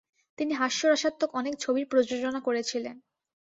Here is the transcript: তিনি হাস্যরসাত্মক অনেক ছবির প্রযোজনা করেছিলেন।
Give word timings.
তিনি 0.37 0.53
হাস্যরসাত্মক 0.53 1.29
অনেক 1.35 1.53
ছবির 1.59 1.85
প্রযোজনা 1.87 2.39
করেছিলেন। 2.39 2.95